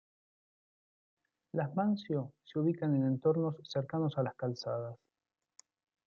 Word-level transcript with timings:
Las 1.53 1.75
mansio, 1.75 2.33
se 2.43 2.57
ubican 2.57 2.95
en 2.95 3.05
entornos 3.05 3.55
cercanos 3.71 4.17
a 4.17 4.23
las 4.23 4.33
calzadas. 4.35 4.97